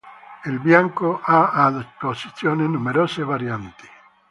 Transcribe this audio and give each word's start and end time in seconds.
Il 0.45 0.57
bianco 0.59 1.19
ha 1.21 1.51
a 1.51 1.71
disposizione 1.71 2.65
numerose 2.65 3.21
varianti. 3.23 3.87